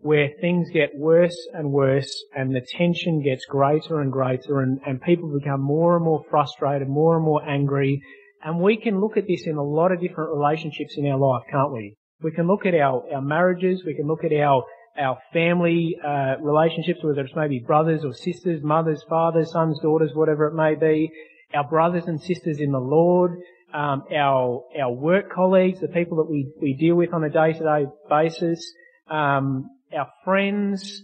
[0.00, 5.02] where things get worse and worse and the tension gets greater and greater and, and
[5.02, 8.00] people become more and more frustrated, more and more angry.
[8.44, 11.42] And we can look at this in a lot of different relationships in our life,
[11.50, 11.96] can't we?
[12.22, 14.64] We can look at our, our marriages, we can look at our,
[14.96, 20.46] our family uh, relationships, whether it's maybe brothers or sisters, mothers, fathers, sons, daughters, whatever
[20.46, 21.10] it may be,
[21.54, 23.32] our brothers and sisters in the Lord,
[23.74, 27.86] um, our our work colleagues, the people that we, we deal with on a day-to-day
[28.08, 28.72] basis,
[29.10, 31.02] um, our friends,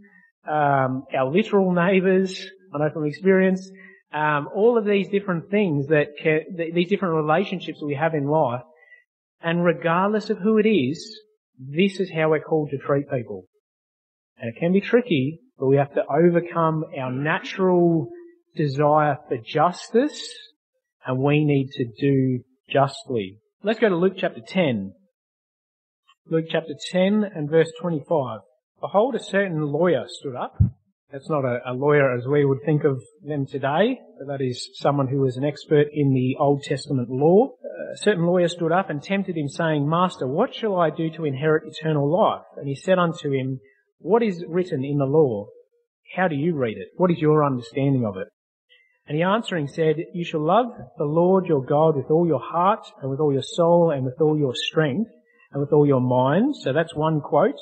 [0.48, 2.44] um, our literal neighbours.
[2.74, 3.70] I know from experience,
[4.12, 6.40] um, all of these different things that can,
[6.74, 8.62] these different relationships that we have in life,
[9.40, 11.20] and regardless of who it is,
[11.58, 13.46] this is how we're called to treat people.
[14.38, 18.08] And it can be tricky, but we have to overcome our natural
[18.56, 20.28] desire for justice,
[21.06, 23.38] and we need to do justly.
[23.62, 24.92] Let's go to Luke chapter 10.
[26.26, 28.40] Luke chapter 10 and verse 25.
[28.84, 30.58] Behold, a certain lawyer stood up.
[31.10, 34.68] That's not a, a, lawyer as we would think of them today, but that is
[34.74, 37.54] someone who was an expert in the Old Testament law.
[37.64, 41.08] Uh, a certain lawyer stood up and tempted him, saying, Master, what shall I do
[41.12, 42.44] to inherit eternal life?
[42.58, 43.58] And he said unto him,
[44.00, 45.46] What is written in the law?
[46.14, 46.88] How do you read it?
[46.98, 48.28] What is your understanding of it?
[49.06, 50.66] And he answering said, You shall love
[50.98, 54.20] the Lord your God with all your heart, and with all your soul, and with
[54.20, 55.10] all your strength,
[55.52, 56.54] and with all your mind.
[56.56, 57.56] So that's one quote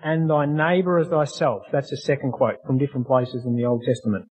[0.00, 1.62] and thy neighbour as thyself.
[1.72, 4.26] That's a second quote from different places in the Old Testament.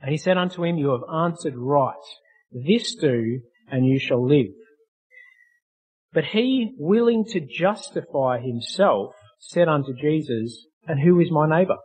[0.00, 1.94] And he said unto him, You have answered right.
[2.52, 4.52] This do, and you shall live.
[6.12, 11.76] But he, willing to justify himself, said unto Jesus, And who is my neighbour?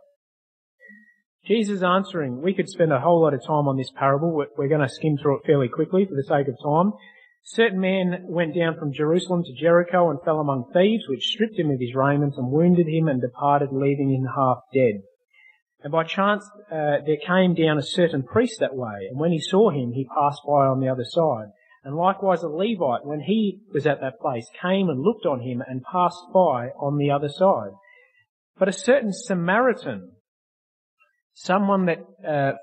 [1.46, 4.32] Jesus answering, we could spend a whole lot of time on this parable.
[4.32, 6.92] We're going to skim through it fairly quickly for the sake of time
[7.46, 11.70] certain man went down from Jerusalem to Jericho and fell among thieves, which stripped him
[11.70, 15.02] of his raiment and wounded him and departed, leaving him half dead.
[15.82, 19.40] And by chance uh, there came down a certain priest that way, and when he
[19.40, 21.52] saw him, he passed by on the other side.
[21.84, 25.62] And likewise a Levite, when he was at that place, came and looked on him
[25.64, 27.70] and passed by on the other side.
[28.58, 30.10] But a certain Samaritan,
[31.34, 32.56] someone that uh,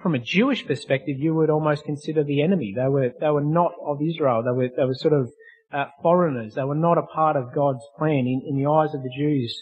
[0.00, 2.74] from a Jewish perspective, you would almost consider the enemy.
[2.76, 4.42] They were, they were not of Israel.
[4.42, 5.32] They were, they were sort of
[5.72, 6.54] uh, foreigners.
[6.54, 9.60] They were not a part of God's plan in, in the eyes of the Jews.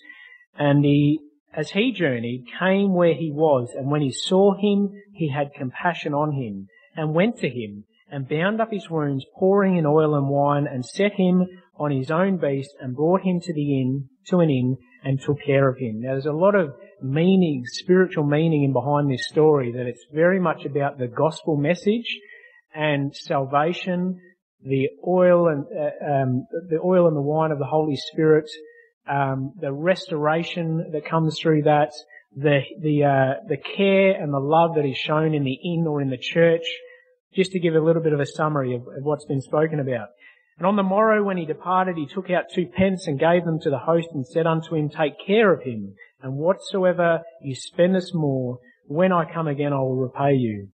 [0.59, 1.21] And he,
[1.55, 6.15] as he journeyed, came where he was, and when he saw him, he had compassion
[6.15, 10.29] on him, and went to him, and bound up his wounds, pouring in oil and
[10.29, 14.41] wine, and set him on his own beast, and brought him to the inn, to
[14.41, 16.01] an inn, and took care of him.
[16.01, 20.41] Now there's a lot of meaning, spiritual meaning in behind this story that it's very
[20.41, 22.19] much about the gospel message
[22.75, 24.21] and salvation,
[24.63, 28.51] the oil and uh, um, the oil and the wine of the Holy Spirit,
[29.09, 31.93] um, the restoration that comes through that,
[32.37, 36.01] the the uh, the care and the love that is shown in the inn or
[36.01, 36.65] in the church.
[37.35, 40.09] Just to give a little bit of a summary of, of what's been spoken about.
[40.59, 43.59] And on the morrow when he departed, he took out two pence and gave them
[43.61, 47.95] to the host and said unto him, Take care of him, and whatsoever you spend
[47.95, 50.69] us more, when I come again I will repay you.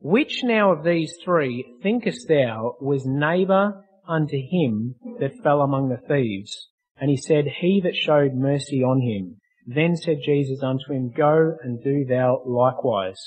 [0.00, 6.08] Which now of these three thinkest thou was neighbour unto him that fell among the
[6.08, 6.68] thieves?
[6.98, 9.40] And he said, He that showed mercy on him.
[9.64, 13.20] Then said Jesus unto him, Go and do thou likewise.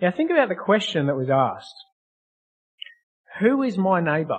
[0.00, 1.74] Now think about the question that was asked.
[3.40, 4.38] Who is my neighbour?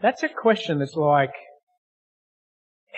[0.00, 1.32] That's a question that's like,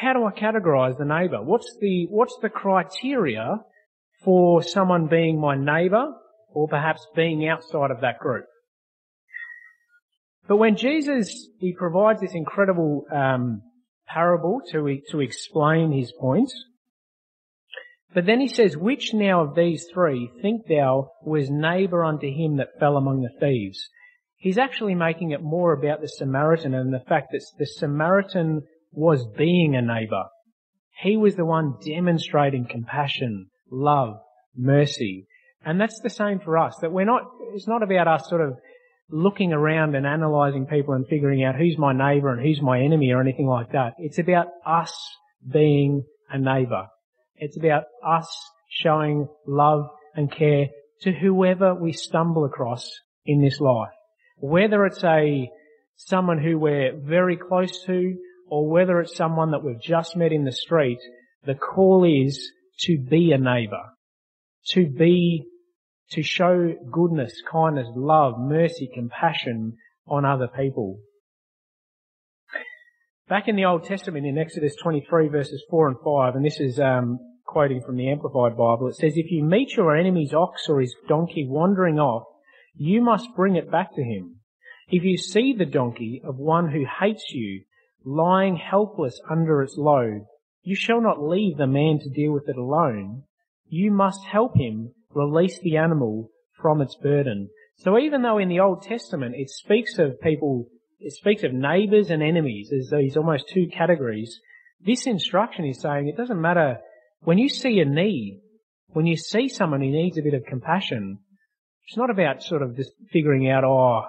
[0.00, 1.42] how do I categorize the neighbour?
[1.42, 3.58] What's the, what's the criteria
[4.24, 6.12] for someone being my neighbour
[6.52, 8.46] or perhaps being outside of that group?
[10.48, 13.62] But when Jesus, he provides this incredible um,
[14.06, 16.50] parable to, to explain his point,
[18.12, 22.56] but then he says, which now of these three think thou was neighbour unto him
[22.56, 23.88] that fell among the thieves?
[24.40, 29.26] he's actually making it more about the Samaritan and the fact that the Samaritan was
[29.36, 30.24] being a neighbour.
[31.02, 34.16] He was the one demonstrating compassion, love,
[34.56, 35.26] mercy.
[35.64, 37.22] And that's the same for us, that we're not,
[37.54, 38.58] it's not about us sort of
[39.10, 43.10] looking around and analysing people and figuring out who's my neighbour and who's my enemy
[43.12, 43.94] or anything like that.
[43.98, 44.92] It's about us
[45.50, 46.86] being a neighbour.
[47.36, 48.28] It's about us
[48.68, 50.66] showing love and care
[51.02, 52.88] to whoever we stumble across
[53.24, 53.90] in this life.
[54.36, 55.50] Whether it's a,
[55.96, 58.14] someone who we're very close to,
[58.50, 60.98] or whether it's someone that we've just met in the street,
[61.46, 63.94] the call is to be a neighbour.
[64.72, 65.46] To be,
[66.10, 70.98] to show goodness, kindness, love, mercy, compassion on other people.
[73.28, 76.80] Back in the Old Testament in Exodus 23 verses 4 and 5, and this is
[76.80, 80.80] um, quoting from the Amplified Bible, it says, If you meet your enemy's ox or
[80.80, 82.24] his donkey wandering off,
[82.74, 84.40] you must bring it back to him.
[84.88, 87.62] If you see the donkey of one who hates you
[88.04, 90.22] lying helpless under its load,
[90.62, 93.24] you shall not leave the man to deal with it alone.
[93.66, 97.48] You must help him release the animal from its burden.
[97.76, 100.66] So even though in the Old Testament it speaks of people,
[100.98, 104.38] it speaks of neighbours and enemies as these almost two categories,
[104.84, 106.78] this instruction is saying it doesn't matter
[107.22, 108.40] when you see a need,
[108.88, 111.18] when you see someone who needs a bit of compassion,
[111.86, 114.02] it's not about sort of just figuring out, oh,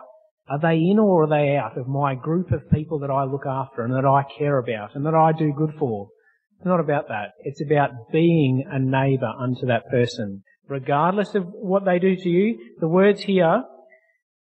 [0.50, 3.46] are they in or are they out of my group of people that I look
[3.46, 6.10] after and that I care about and that I do good for?
[6.58, 7.32] It's not about that.
[7.40, 10.44] It's about being a neighbour unto that person.
[10.68, 13.64] Regardless of what they do to you, the words here,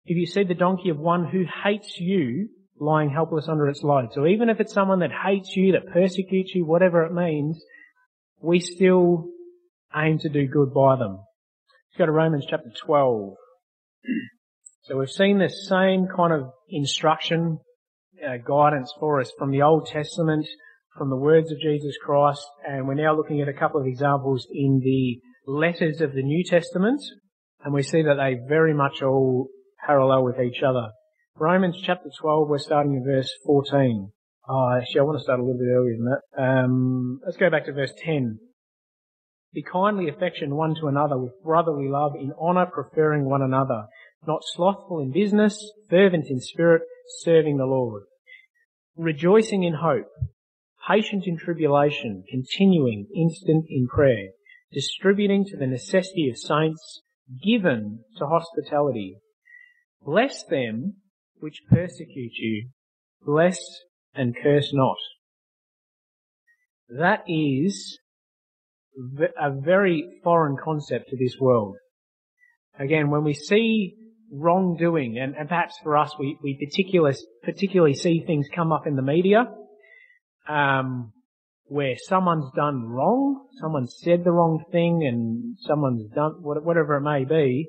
[0.05, 4.09] if you see the donkey of one who hates you lying helpless under its load.
[4.13, 7.63] So even if it's someone that hates you, that persecutes you, whatever it means,
[8.41, 9.29] we still
[9.95, 11.11] aim to do good by them.
[11.13, 13.33] Let's go to Romans chapter 12.
[14.85, 17.59] So we've seen this same kind of instruction,
[18.21, 20.45] uh, guidance for us from the Old Testament,
[20.97, 24.45] from the words of Jesus Christ, and we're now looking at a couple of examples
[24.51, 26.99] in the letters of the New Testament,
[27.63, 29.47] and we see that they very much all
[29.87, 30.89] parallel with each other.
[31.37, 34.11] Romans chapter 12, we're starting in verse 14.
[34.49, 36.43] Oh, actually, I want to start a little bit earlier than that.
[36.43, 38.37] Um, let's go back to verse 10.
[39.53, 43.85] Be kindly affection one to another with brotherly love in honour preferring one another
[44.27, 46.83] not slothful in business, fervent in spirit,
[47.19, 48.03] serving the Lord.
[48.95, 50.07] Rejoicing in hope,
[50.87, 54.29] patient in tribulation, continuing instant in prayer,
[54.71, 57.01] distributing to the necessity of saints,
[57.43, 59.17] given to hospitality.
[60.05, 60.95] Bless them
[61.39, 62.69] which persecute you,
[63.25, 63.59] bless
[64.13, 64.97] and curse not.
[66.89, 67.99] That is
[69.41, 71.77] a very foreign concept to this world.
[72.77, 73.95] Again, when we see
[74.33, 78.95] wrongdoing, and, and perhaps for us, we, we particular, particularly see things come up in
[78.95, 79.45] the media,
[80.49, 81.13] um,
[81.65, 87.25] where someone's done wrong, someone's said the wrong thing, and someone's done whatever it may
[87.25, 87.67] be.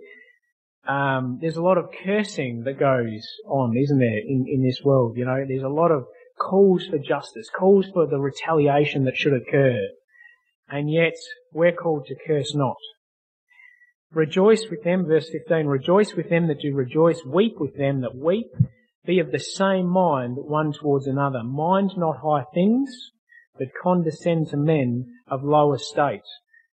[0.88, 5.16] Um, there's a lot of cursing that goes on, isn't there, in, in this world?
[5.16, 6.05] You know, there's a lot of
[6.38, 9.79] calls for justice, calls for the retaliation that should occur.
[10.68, 11.14] And yet,
[11.53, 12.77] we're called to curse not.
[14.14, 18.14] Rejoice with them, verse 15, rejoice with them that do rejoice, weep with them that
[18.14, 18.46] weep,
[19.05, 21.42] be of the same mind one towards another.
[21.42, 22.88] Mind not high things,
[23.59, 26.22] but condescend to men of low estate.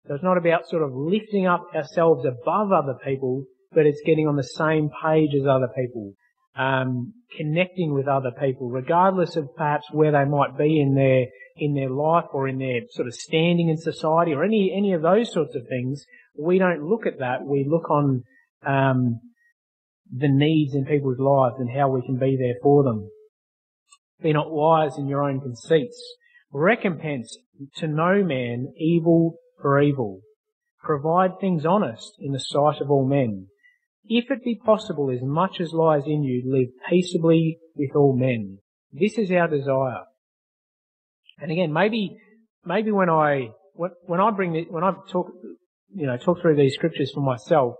[0.05, 4.27] So it's not about sort of lifting up ourselves above other people, but it's getting
[4.27, 6.13] on the same page as other people,
[6.57, 11.73] um, connecting with other people, regardless of perhaps where they might be in their in
[11.73, 15.31] their life or in their sort of standing in society or any any of those
[15.31, 16.05] sorts of things
[16.37, 17.45] we don't look at that.
[17.45, 18.23] We look on
[18.65, 19.19] um,
[20.11, 23.09] the needs in people's lives and how we can be there for them.
[24.21, 26.01] Be not wise in your own conceits.
[26.51, 27.37] Recompense
[27.75, 30.21] to no man evil for evil.
[30.81, 33.47] Provide things honest in the sight of all men.
[34.05, 38.59] If it be possible, as much as lies in you, live peaceably with all men.
[38.91, 40.03] This is our desire.
[41.37, 42.17] And again, maybe,
[42.65, 45.27] maybe when I, when I bring it, when I talk,
[45.93, 47.75] you know, talk through these scriptures for myself,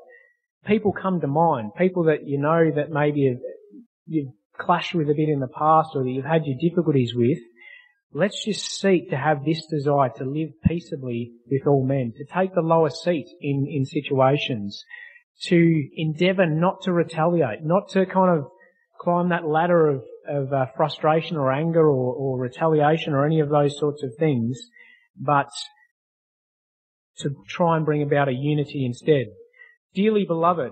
[0.66, 3.40] people come to mind, people that you know that maybe have,
[4.06, 7.38] you've clashed with a bit in the past or that you've had your difficulties with.
[8.12, 12.54] Let's just seek to have this desire to live peaceably with all men, to take
[12.54, 14.84] the lower seat in, in situations,
[15.44, 18.48] to endeavour not to retaliate, not to kind of
[19.00, 23.50] climb that ladder of, of uh, frustration or anger or, or retaliation or any of
[23.50, 24.60] those sorts of things,
[25.16, 25.50] but
[27.20, 29.28] to try and bring about a unity instead.
[29.94, 30.72] Dearly beloved,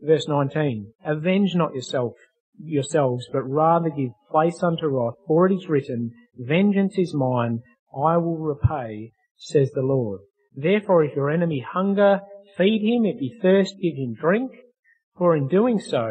[0.00, 2.14] verse 19, avenge not yourself,
[2.58, 7.60] yourselves, but rather give place unto wrath, for it is written, vengeance is mine,
[7.94, 10.20] I will repay, says the Lord.
[10.54, 12.20] Therefore if your enemy hunger,
[12.56, 14.50] feed him, if he thirst, give him drink,
[15.16, 16.10] for in doing so,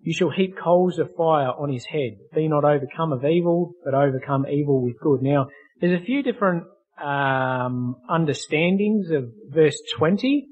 [0.00, 2.16] you shall heap coals of fire on his head.
[2.34, 5.22] Be not overcome of evil, but overcome evil with good.
[5.22, 5.48] Now,
[5.80, 6.64] there's a few different
[7.02, 10.46] um, understandings of verse 20.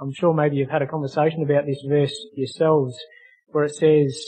[0.00, 2.96] I'm sure maybe you've had a conversation about this verse yourselves
[3.48, 4.22] where it says,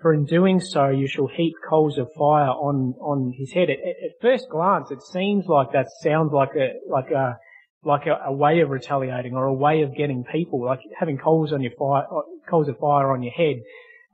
[0.00, 3.68] for in doing so you shall heap coals of fire on, on his head.
[3.70, 7.38] At, at first glance it seems like that sounds like a, like a,
[7.84, 11.52] like a, a, way of retaliating or a way of getting people, like having coals
[11.52, 12.06] on your fire,
[12.48, 13.56] coals of fire on your head,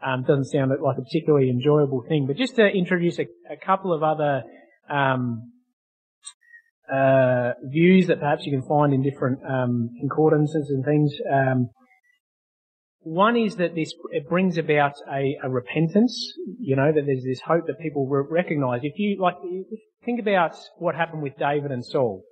[0.02, 2.26] um, doesn't sound like a particularly enjoyable thing.
[2.26, 4.42] But just to introduce a, a couple of other
[4.88, 5.52] um,
[6.92, 11.12] uh, views that perhaps you can find in different um, concordances and things.
[11.30, 11.70] Um,
[13.00, 16.32] one is that this it brings about a, a, repentance.
[16.58, 18.80] You know that there's this hope that people recognise.
[18.82, 19.36] If you like,
[20.04, 22.24] think about what happened with David and Saul.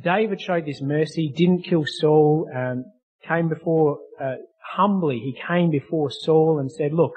[0.00, 2.84] David showed this mercy, didn't kill Saul, um,
[3.26, 4.36] came before uh,
[4.76, 5.18] humbly.
[5.18, 7.14] He came before Saul and said, "Look,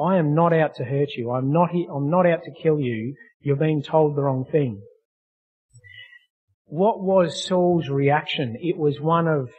[0.00, 1.30] I am not out to hurt you.
[1.30, 1.70] I'm not.
[1.72, 3.14] I'm not out to kill you.
[3.40, 4.82] You're being told the wrong thing."
[6.72, 8.56] What was Saul's reaction?
[8.58, 9.50] It was one of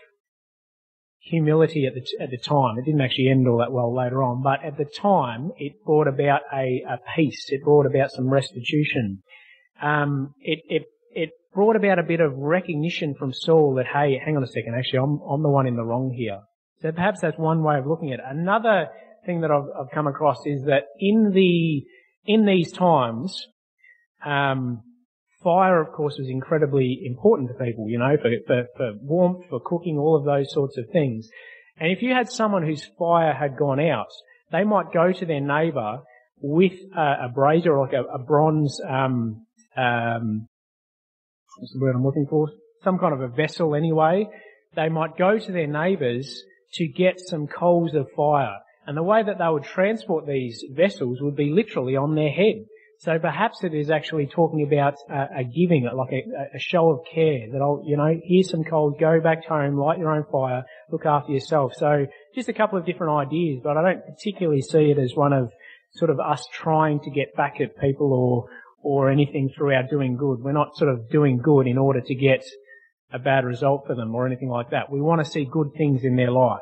[1.19, 2.79] humility at the, at the time.
[2.79, 6.07] It didn't actually end all that well later on, but at the time it brought
[6.07, 7.49] about a, a peace.
[7.49, 9.21] It brought about some restitution.
[9.79, 14.35] Um, it, it, it brought about a bit of recognition from Saul that, hey, hang
[14.35, 16.39] on a second, actually I'm, I'm the one in the wrong here.
[16.81, 18.25] So perhaps that's one way of looking at it.
[18.27, 18.87] Another
[19.23, 21.83] thing that I've, I've come across is that in the,
[22.25, 23.45] in these times,
[24.25, 24.81] um,
[25.43, 29.59] fire, of course, was incredibly important to people, you know, for, for, for warmth, for
[29.59, 31.29] cooking, all of those sorts of things.
[31.77, 34.11] And if you had someone whose fire had gone out,
[34.51, 35.99] they might go to their neighbour
[36.41, 40.47] with a, a brazier, like a, a bronze, um, um,
[41.57, 42.49] what's the word I'm looking for?
[42.83, 44.27] Some kind of a vessel anyway.
[44.75, 48.57] They might go to their neighbours to get some coals of fire.
[48.85, 52.65] And the way that they would transport these vessels would be literally on their head.
[53.03, 56.99] So perhaps it is actually talking about uh, a giving, like a, a, show of
[57.13, 60.63] care that I'll, you know, here's some coal, go back home, light your own fire,
[60.89, 61.73] look after yourself.
[61.75, 65.33] So just a couple of different ideas, but I don't particularly see it as one
[65.33, 65.51] of
[65.95, 68.47] sort of us trying to get back at people or,
[68.81, 70.39] or anything through our doing good.
[70.39, 72.45] We're not sort of doing good in order to get
[73.11, 74.89] a bad result for them or anything like that.
[74.89, 76.61] We want to see good things in their life.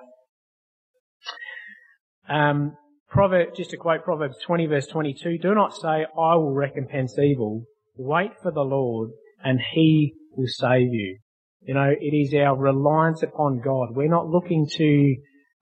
[2.27, 2.75] Um,
[3.11, 7.65] Proverb, just to quote Proverbs 20 verse 22, do not say, I will recompense evil.
[7.97, 9.09] Wait for the Lord
[9.43, 11.17] and He will save you.
[11.61, 13.89] You know, it is our reliance upon God.
[13.91, 15.15] We're not looking to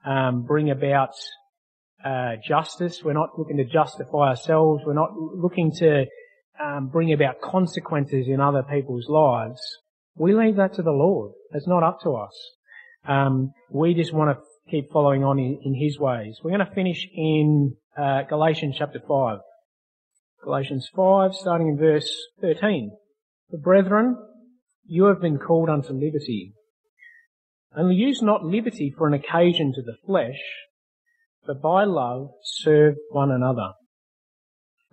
[0.05, 1.09] um, bring about
[2.05, 3.01] uh, justice.
[3.03, 4.83] We're not looking to justify ourselves.
[4.85, 6.05] We're not looking to
[6.63, 9.59] um, bring about consequences in other people's lives.
[10.15, 11.31] We leave that to the Lord.
[11.53, 12.51] It's not up to us.
[13.07, 16.39] Um, we just want to keep following on in, in his ways.
[16.43, 19.39] We're going to finish in uh, Galatians chapter 5.
[20.43, 22.09] Galatians 5, starting in verse
[22.41, 22.91] 13.
[23.51, 24.17] The brethren,
[24.85, 26.53] you have been called unto liberty.
[27.75, 30.39] Only use not liberty for an occasion to the flesh,
[31.45, 33.73] but by love serve one another.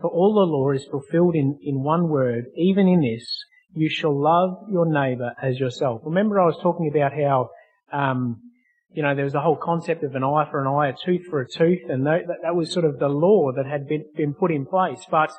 [0.01, 4.19] For all the law is fulfilled in, in one word, even in this, you shall
[4.19, 6.03] love your neighbour as yourself.
[6.05, 7.51] Remember I was talking about how
[7.93, 8.41] um,
[8.93, 11.27] you know, there was the whole concept of an eye for an eye, a tooth
[11.29, 14.35] for a tooth, and that, that was sort of the law that had been, been
[14.35, 15.05] put in place.
[15.11, 15.33] But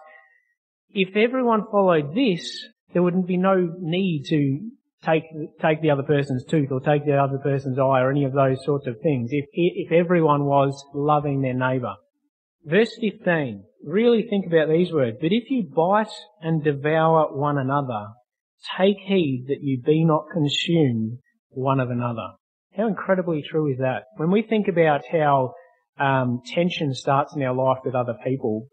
[0.89, 4.69] if everyone followed this, there wouldn't be no need to
[5.03, 5.23] take
[5.61, 8.63] take the other person's tooth or take the other person's eye or any of those
[8.65, 9.29] sorts of things.
[9.31, 11.95] If if everyone was loving their neighbour.
[12.65, 13.63] Verse 15.
[13.85, 15.17] Really think about these words.
[15.21, 18.07] But if you bite and devour one another,
[18.77, 21.19] take heed that you be not consumed
[21.49, 22.33] one of another.
[22.77, 24.03] How incredibly true is that?
[24.17, 25.55] When we think about how
[25.99, 28.67] um, tension starts in our life with other people,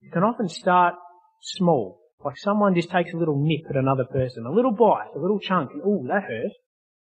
[0.00, 0.94] it can often start
[1.40, 1.98] small.
[2.24, 5.40] Like someone just takes a little nip at another person, a little bite, a little
[5.40, 6.52] chunk, and oh, that hurt.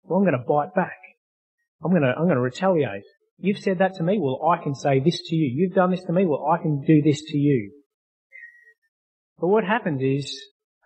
[0.05, 0.99] Well, I'm going to bite back.
[1.85, 3.03] I'm going to, I'm going to retaliate.
[3.39, 4.19] You've said that to me.
[4.21, 5.51] Well, I can say this to you.
[5.53, 6.27] You've done this to me.
[6.27, 7.73] Well, I can do this to you.
[9.41, 10.39] But what happens is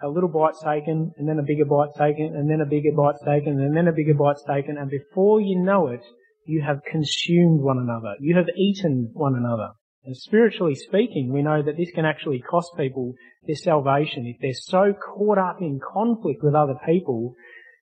[0.02, 3.22] a little bite's taken, and then a bigger bite's taken, and then a bigger bite's
[3.24, 6.02] taken, and then a bigger bite's taken, and before you know it,
[6.46, 8.14] you have consumed one another.
[8.20, 9.70] You have eaten one another.
[10.04, 13.14] And spiritually speaking, we know that this can actually cost people
[13.46, 17.34] their salvation if they're so caught up in conflict with other people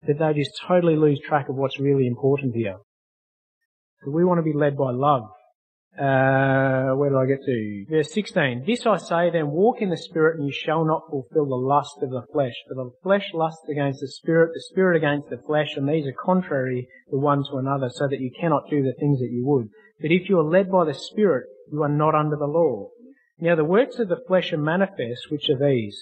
[0.07, 2.77] that they just totally lose track of what's really important here.
[4.03, 5.23] So we want to be led by love.
[5.97, 7.85] Uh, where did I get to?
[7.89, 8.63] Verse 16.
[8.65, 11.97] This I say then, walk in the Spirit and you shall not fulfill the lust
[12.01, 12.53] of the flesh.
[12.67, 16.13] For the flesh lusts against the Spirit, the Spirit against the flesh, and these are
[16.23, 19.69] contrary the one to another, so that you cannot do the things that you would.
[19.99, 22.89] But if you are led by the Spirit, you are not under the law.
[23.39, 25.99] Now the works of the flesh are manifest, which are these.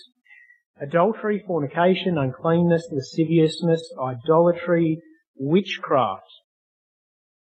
[0.79, 5.01] Adultery, fornication, uncleanness, lasciviousness, idolatry,
[5.35, 6.21] witchcraft.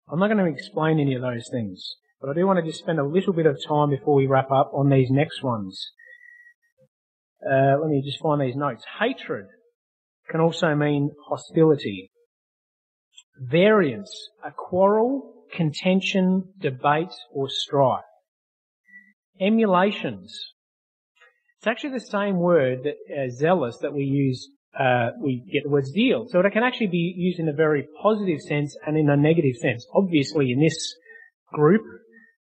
[0.08, 1.96] I'm not going to explain any of those things.
[2.20, 4.50] But I do want to just spend a little bit of time before we wrap
[4.50, 5.90] up on these next ones.
[7.44, 8.84] Uh, let me just find these notes.
[8.98, 9.46] Hatred
[10.30, 12.10] can also mean hostility.
[13.38, 14.10] Variance,
[14.44, 18.04] a quarrel, contention, debate, or strife.
[19.40, 20.34] Emulations.
[21.58, 24.48] It's actually the same word that uh, zealous that we use.
[24.78, 26.26] Uh, we get the word zeal.
[26.28, 29.56] So it can actually be used in a very positive sense and in a negative
[29.56, 29.86] sense.
[29.94, 30.94] Obviously, in this
[31.52, 31.82] group,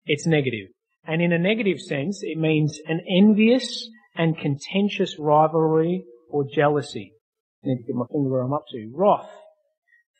[0.09, 0.69] it's negative.
[1.05, 7.13] And in a negative sense, it means an envious and contentious rivalry or jealousy.
[7.63, 8.91] I need to get my finger where I'm up to.
[8.93, 9.29] Wrath,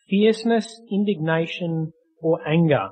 [0.08, 2.90] fierceness, indignation, or anger.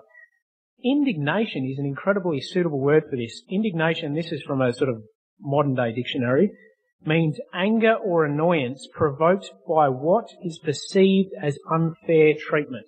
[0.83, 3.43] Indignation is an incredibly suitable word for this.
[3.49, 5.03] Indignation, this is from a sort of
[5.39, 6.51] modern day dictionary,
[7.05, 12.87] means anger or annoyance provoked by what is perceived as unfair treatment.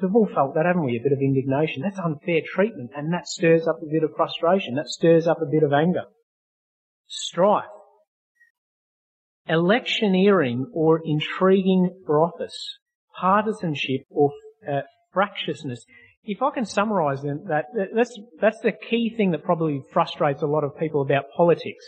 [0.00, 0.96] We've all felt that, haven't we?
[0.96, 1.82] A bit of indignation.
[1.82, 4.76] That's unfair treatment, and that stirs up a bit of frustration.
[4.76, 6.04] That stirs up a bit of anger.
[7.08, 7.64] Strife.
[9.48, 12.78] Electioneering or intriguing for office.
[13.18, 14.30] Partisanship or
[14.68, 14.82] uh,
[15.12, 15.84] fractiousness.
[16.22, 20.62] If I can summarise that, that's, that's the key thing that probably frustrates a lot
[20.62, 21.84] of people about politics.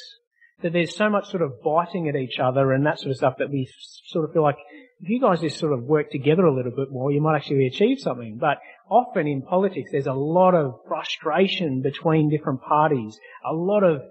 [0.63, 3.35] That there's so much sort of biting at each other and that sort of stuff
[3.39, 3.69] that we
[4.07, 4.57] sort of feel like
[5.03, 7.67] if you guys just sort of work together a little bit more, you might actually
[7.67, 8.37] achieve something.
[8.39, 8.59] But
[8.91, 14.03] often in politics, there's a lot of frustration between different parties, a lot of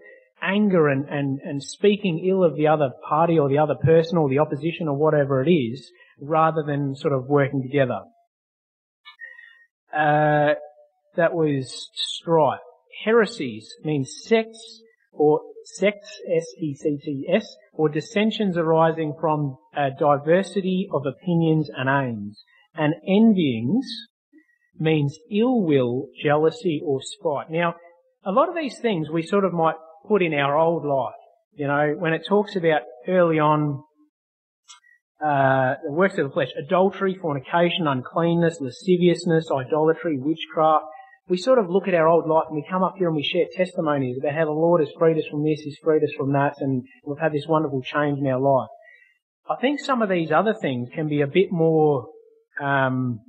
[0.41, 4.29] anger and, and, and speaking ill of the other party or the other person or
[4.29, 7.99] the opposition or whatever it is, rather than sort of working together.
[9.93, 10.53] Uh,
[11.15, 12.59] that was strife.
[13.03, 14.81] Heresies means sects
[15.11, 15.41] or
[15.75, 22.43] sects, S-E-C-T-S, or dissensions arising from a diversity of opinions and aims.
[22.75, 23.85] And envyings
[24.79, 27.49] means ill will, jealousy, or spite.
[27.49, 27.75] Now,
[28.25, 29.75] a lot of these things we sort of might
[30.07, 31.13] put in our old life.
[31.53, 33.83] You know, when it talks about early on
[35.23, 40.85] uh, the works of the flesh, adultery, fornication, uncleanness, lasciviousness, idolatry, witchcraft.
[41.29, 43.23] We sort of look at our old life and we come up here and we
[43.23, 46.33] share testimonies about how the Lord has freed us from this, He's freed us from
[46.33, 48.69] that, and we've had this wonderful change in our life.
[49.49, 52.07] I think some of these other things can be a bit more
[52.61, 53.19] um,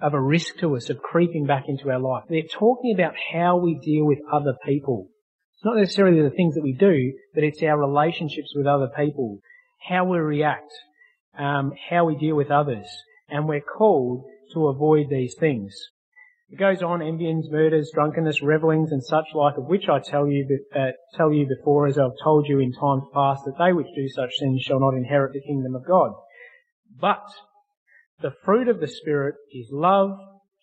[0.00, 2.24] of a risk to us of creeping back into our life.
[2.28, 5.08] They're talking about how we deal with other people.
[5.54, 9.40] It's not necessarily the things that we do, but it's our relationships with other people
[9.88, 10.70] how we react,
[11.38, 12.86] um, how we deal with others,
[13.28, 15.74] and we're called to avoid these things.
[16.52, 20.46] It goes on, envyings, murders, drunkenness, revellings, and such like, of which I tell you,
[20.76, 24.06] uh, tell you before, as I've told you in times past, that they which do
[24.10, 26.12] such things shall not inherit the kingdom of God.
[27.00, 27.24] But
[28.20, 30.10] the fruit of the Spirit is love,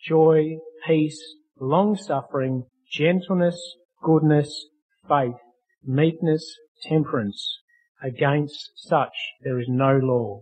[0.08, 1.20] joy, peace,
[1.60, 3.60] long suffering, gentleness,
[4.04, 4.68] goodness,
[5.08, 5.42] faith,
[5.84, 7.62] meekness, temperance.
[8.04, 10.42] Against such there is no law.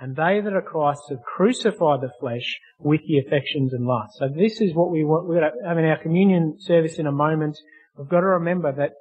[0.00, 4.18] And they that are Christ have crucified the flesh with the affections and lusts.
[4.18, 5.26] So this is what we want.
[5.26, 7.58] We're going to have in our communion service in a moment.
[7.96, 8.92] We've got to remember that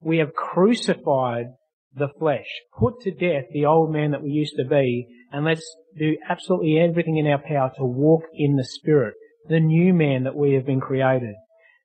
[0.00, 1.46] we have crucified
[1.96, 2.46] the flesh,
[2.78, 5.64] put to death the old man that we used to be, and let's
[5.98, 9.14] do absolutely everything in our power to walk in the Spirit,
[9.48, 11.34] the new man that we have been created.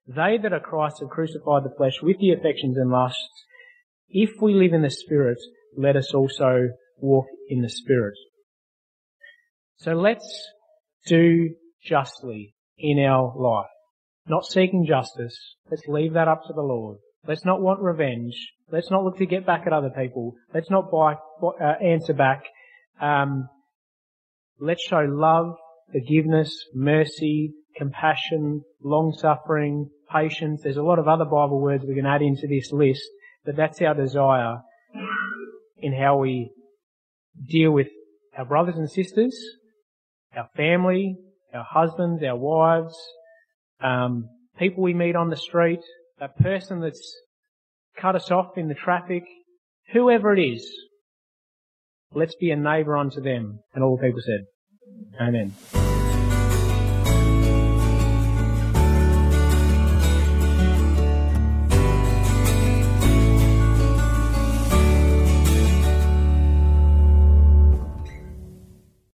[0.08, 3.46] They that are Christ have crucified the flesh with the affections and lusts.
[4.10, 5.38] If we live in the Spirit,
[5.78, 6.70] let us also
[7.02, 8.16] walk in the Spirit.
[9.78, 10.26] So let's
[11.06, 13.70] do justly in our life.
[14.28, 15.38] Not seeking justice.
[15.70, 16.98] Let's leave that up to the Lord.
[17.28, 18.36] Let's not want revenge.
[18.72, 20.36] Let's not look to get back at other people.
[20.54, 22.44] Let's not buy, uh, answer back.
[23.02, 23.50] Um,
[24.60, 25.56] let's show love,
[25.92, 30.62] forgiveness, mercy, compassion, long suffering, patience.
[30.64, 33.10] There's a lot of other Bible words we can add into this list
[33.46, 34.58] but that's our desire
[35.78, 36.52] in how we
[37.48, 37.88] deal with
[38.38, 39.38] our brothers and sisters,
[40.36, 41.18] our family,
[41.54, 42.96] our husbands, our wives,
[43.82, 45.82] um, people we meet on the street,
[46.20, 47.22] that person that's
[47.98, 49.24] cut us off in the traffic,
[49.94, 50.70] whoever it is.
[52.14, 53.60] Let's be a neighbour unto them.
[53.74, 54.46] And all the people said,
[55.22, 55.99] Amen.